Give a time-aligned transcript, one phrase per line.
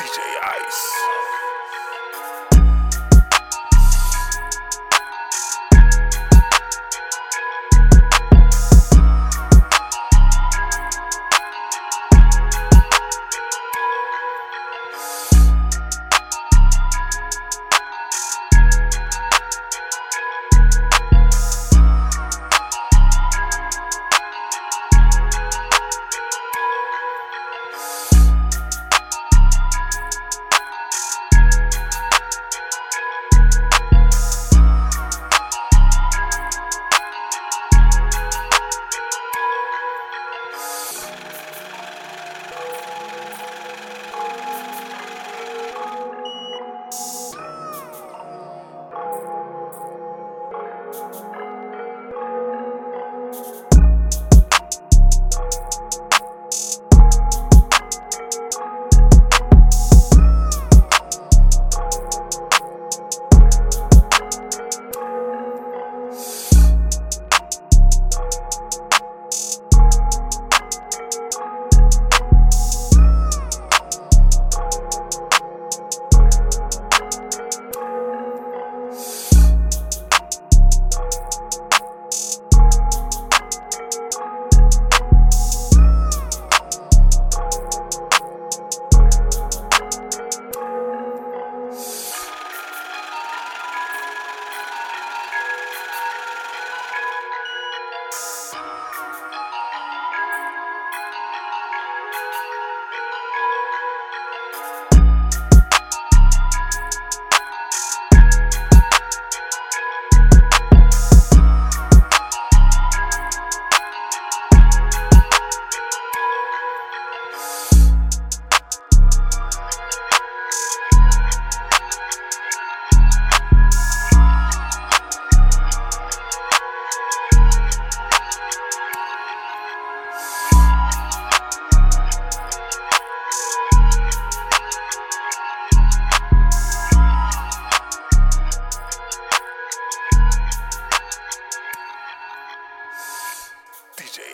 [0.00, 0.18] DJ
[0.66, 1.39] Ice.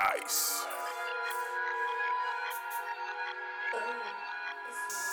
[0.00, 0.64] ice.
[3.74, 5.07] Oh,